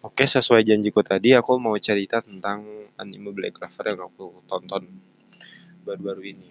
[0.00, 2.64] Oke, sesuai janjiku tadi, aku mau cerita tentang
[2.96, 4.88] anime Black Clover yang aku tonton
[5.84, 6.48] baru-baru ini.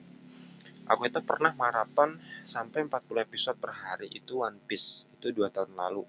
[0.86, 5.02] Aku itu pernah maraton sampai 40 episode per hari itu One Piece.
[5.18, 6.06] Itu dua tahun lalu,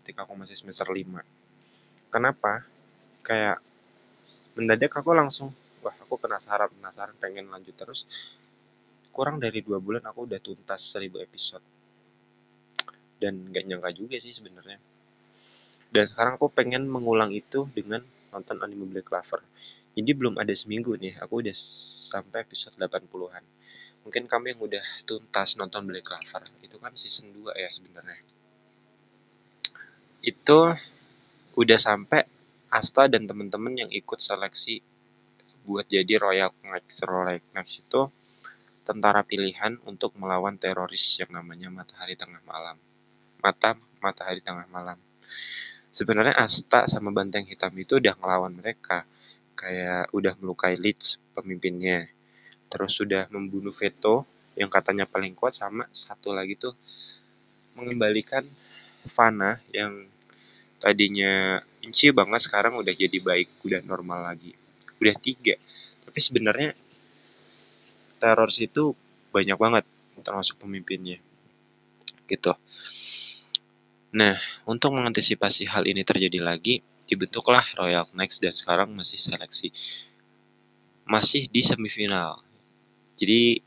[0.00, 1.20] ketika aku masih semester 5.
[2.08, 2.64] Kenapa?
[3.20, 3.60] Kayak
[4.56, 5.52] mendadak aku langsung,
[5.84, 8.08] wah aku penasaran, penasaran pengen lanjut terus.
[9.12, 11.64] Kurang dari dua bulan aku udah tuntas 1000 episode.
[13.20, 14.80] Dan gak nyangka juga sih sebenarnya
[15.92, 18.00] dan sekarang aku pengen mengulang itu dengan
[18.32, 19.44] nonton anime Black Clover.
[19.92, 21.52] Jadi belum ada seminggu nih aku udah
[22.08, 23.44] sampai episode 80-an
[24.02, 26.42] mungkin kamu yang udah tuntas nonton Black Clover.
[26.62, 28.22] Itu kan season 2 ya sebenarnya.
[30.22, 30.74] Itu
[31.58, 32.26] udah sampai
[32.72, 34.80] Asta dan temen-temen yang ikut seleksi
[35.68, 37.04] buat jadi Royal Knights.
[37.06, 38.08] Royal Knights itu
[38.82, 42.74] tentara pilihan untuk melawan teroris yang namanya Matahari Tengah Malam.
[43.38, 44.98] Mata Matahari Tengah Malam
[45.92, 49.04] sebenarnya Asta sama Banteng Hitam itu udah ngelawan mereka.
[49.52, 52.08] Kayak udah melukai Leeds pemimpinnya.
[52.72, 54.24] Terus sudah membunuh Veto
[54.56, 56.76] yang katanya paling kuat sama satu lagi tuh
[57.76, 58.44] mengembalikan
[59.08, 60.08] Fana yang
[60.76, 64.56] tadinya benci banget sekarang udah jadi baik udah normal lagi.
[64.98, 65.56] Udah tiga.
[66.02, 66.72] Tapi sebenarnya
[68.18, 68.96] teroris itu
[69.32, 69.84] banyak banget
[70.24, 71.20] termasuk pemimpinnya.
[72.28, 72.52] Gitu
[74.12, 74.36] Nah,
[74.68, 79.72] untuk mengantisipasi hal ini terjadi lagi, dibentuklah Royal Knights dan sekarang masih seleksi.
[81.08, 82.44] Masih di semifinal.
[83.16, 83.64] Jadi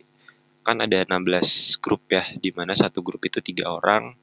[0.61, 4.13] kan ada 16 grup ya, di mana satu grup itu tiga orang,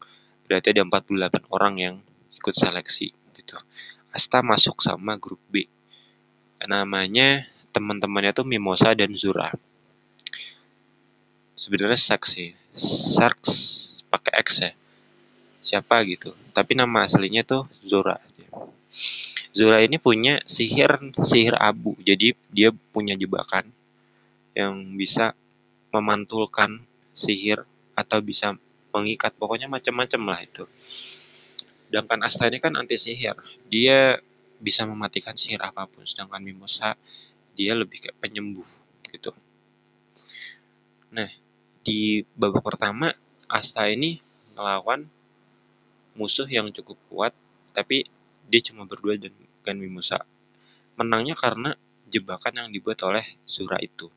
[0.46, 1.94] berarti ada 48 orang yang
[2.38, 3.58] ikut seleksi gitu.
[4.14, 5.66] Asta masuk sama grup B.
[6.62, 9.50] Namanya teman-temannya tuh Mimosa dan Zura.
[11.58, 12.54] Sebenarnya seksi,
[13.18, 13.50] Sharks
[14.06, 14.70] pakai X ya
[15.62, 16.34] siapa gitu.
[16.50, 18.18] Tapi nama aslinya tuh Zora
[19.52, 21.96] Zora ini punya sihir sihir abu.
[22.02, 23.68] Jadi dia punya jebakan
[24.52, 25.32] yang bisa
[25.92, 26.84] memantulkan
[27.16, 27.64] sihir
[27.96, 28.56] atau bisa
[28.92, 29.32] mengikat.
[29.36, 30.64] Pokoknya macam-macam lah itu.
[31.88, 33.36] Sedangkan Asta ini kan anti sihir.
[33.68, 34.20] Dia
[34.60, 36.04] bisa mematikan sihir apa pun.
[36.04, 36.96] Sedangkan Mimosa
[37.52, 38.68] dia lebih kayak penyembuh
[39.12, 39.32] gitu.
[41.12, 41.28] Nah
[41.84, 43.12] di babak pertama
[43.52, 44.16] Asta ini
[44.56, 45.04] ngelawan
[46.18, 47.32] musuh yang cukup kuat
[47.72, 48.04] tapi
[48.48, 50.20] dia cuma berdua dan Gan Mimosa
[50.98, 51.72] menangnya karena
[52.12, 54.12] jebakan yang dibuat oleh Zura itu.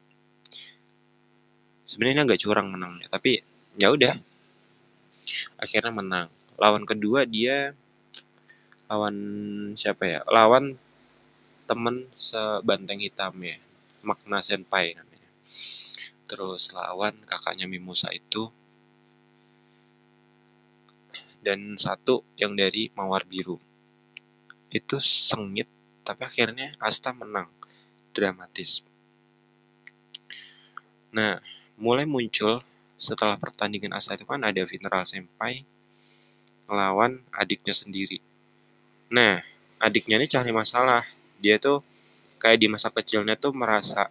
[1.88, 3.40] Sebenarnya nggak curang menangnya tapi
[3.80, 4.20] ya udah.
[5.56, 6.28] Akhirnya menang.
[6.60, 7.72] Lawan kedua dia
[8.92, 9.16] lawan
[9.80, 10.20] siapa ya?
[10.28, 10.76] Lawan
[11.66, 13.56] temen sebanteng hitam ya.
[14.04, 15.30] Makna senpai namanya.
[16.28, 18.52] Terus lawan kakaknya Mimosa itu
[21.46, 23.62] dan satu yang dari Mawar Biru.
[24.74, 25.70] Itu sengit,
[26.02, 27.46] tapi akhirnya Asta menang.
[28.10, 28.82] Dramatis.
[31.14, 31.38] Nah,
[31.78, 32.66] mulai muncul
[32.98, 35.62] setelah pertandingan Asta itu kan ada Vinral Senpai
[36.66, 38.18] melawan adiknya sendiri.
[39.14, 39.38] Nah,
[39.78, 41.06] adiknya ini cari masalah.
[41.38, 41.86] Dia tuh
[42.42, 44.10] kayak di masa kecilnya tuh merasa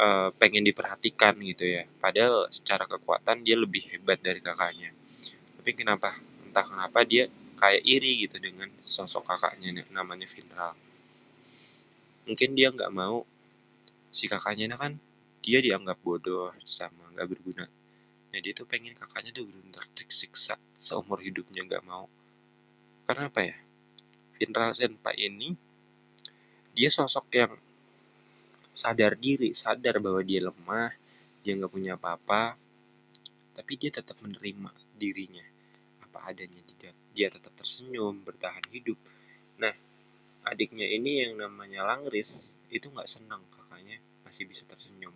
[0.00, 1.84] uh, pengen diperhatikan gitu ya.
[2.00, 4.96] Padahal secara kekuatan dia lebih hebat dari kakaknya
[5.68, 6.16] tapi kenapa?
[6.48, 7.28] Entah kenapa dia
[7.60, 10.72] kayak iri gitu dengan sosok kakaknya namanya Vinral
[12.24, 13.28] mungkin dia nggak mau
[14.08, 14.96] si kakaknya kan
[15.44, 17.68] dia dianggap bodoh sama nggak berguna.
[18.32, 22.08] Nah dia tuh pengen kakaknya tuh benar-benar tersiksa seumur hidupnya nggak mau.
[23.04, 23.56] Karena apa ya?
[24.40, 25.52] Vinral Senpai ini
[26.72, 27.52] dia sosok yang
[28.72, 30.96] sadar diri sadar bahwa dia lemah
[31.44, 32.56] dia nggak punya apa-apa
[33.52, 35.57] tapi dia tetap menerima dirinya
[36.08, 38.96] apa adanya dia, dia tetap tersenyum bertahan hidup.
[39.60, 39.76] Nah
[40.48, 45.12] adiknya ini yang namanya Langris itu nggak senang kakaknya masih bisa tersenyum.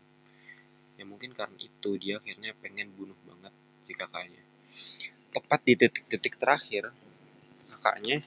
[1.00, 4.44] Ya mungkin karena itu dia akhirnya pengen bunuh banget si kakaknya.
[5.32, 6.92] Tepat di detik-detik terakhir
[7.72, 8.20] kakaknya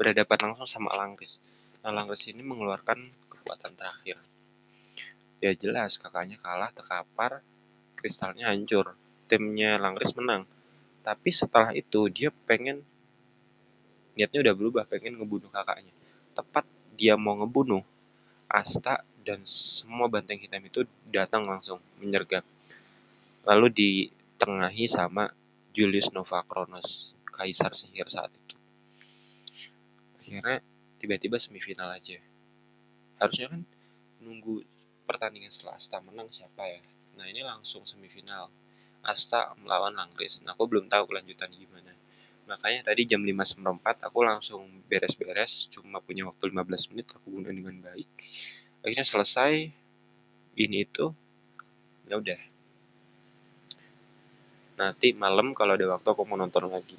[0.00, 1.44] berhadapan langsung sama Langris.
[1.84, 4.16] Nah Langris ini mengeluarkan kekuatan terakhir.
[5.44, 7.44] Ya jelas kakaknya kalah terkapar
[8.00, 8.96] kristalnya hancur.
[9.28, 10.48] Timnya Langris menang
[11.00, 12.84] tapi setelah itu dia pengen
[14.14, 15.92] niatnya udah berubah pengen ngebunuh kakaknya.
[16.36, 16.64] Tepat
[16.94, 17.80] dia mau ngebunuh
[18.50, 22.42] Asta dan semua banteng hitam itu datang langsung menyergap
[23.44, 25.32] lalu ditengahi sama
[25.72, 28.56] Julius Nova Kronos kaisar sihir saat itu.
[30.20, 30.60] Akhirnya
[31.00, 32.20] tiba-tiba semifinal aja.
[33.16, 33.62] Harusnya kan
[34.20, 34.60] nunggu
[35.08, 36.82] pertandingan setelah Asta menang siapa ya?
[37.16, 38.52] Nah ini langsung semifinal
[39.00, 40.44] Asta melawan Langris.
[40.44, 41.92] Nah, aku belum tahu kelanjutan gimana.
[42.50, 47.54] makanya tadi jam 5 seperempat aku langsung beres-beres cuma punya waktu 15 menit aku gunakan
[47.54, 48.10] dengan baik
[48.82, 49.70] akhirnya selesai
[50.58, 51.14] ini itu
[52.10, 52.40] ya udah
[54.82, 56.98] nanti malam kalau ada waktu aku mau nonton lagi